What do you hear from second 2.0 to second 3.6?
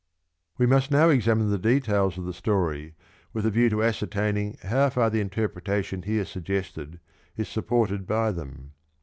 of the story with a